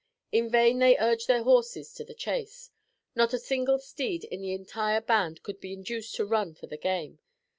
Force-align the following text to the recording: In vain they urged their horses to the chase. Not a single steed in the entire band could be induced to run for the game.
In 0.31 0.49
vain 0.49 0.79
they 0.79 0.97
urged 0.97 1.27
their 1.27 1.43
horses 1.43 1.93
to 1.93 2.03
the 2.03 2.15
chase. 2.15 2.71
Not 3.13 3.35
a 3.35 3.37
single 3.37 3.77
steed 3.77 4.23
in 4.23 4.41
the 4.41 4.51
entire 4.51 4.99
band 4.99 5.43
could 5.43 5.59
be 5.59 5.73
induced 5.73 6.15
to 6.15 6.25
run 6.25 6.55
for 6.55 6.65
the 6.65 6.75
game. 6.75 7.19